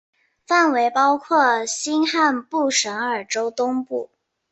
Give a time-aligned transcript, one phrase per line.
[0.47, 4.09] 范围包括新罕布什尔州东部。